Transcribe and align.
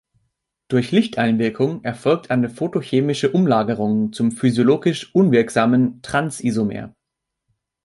Durch 0.67 0.89
Lichteinwirkung 0.89 1.83
erfolgt 1.83 2.31
eine 2.31 2.49
photochemische 2.49 3.29
Umlagerung 3.33 4.11
zum 4.13 4.31
physiologisch 4.31 5.13
unwirksamen 5.13 6.01
"trans"-Isomer. 6.01 6.95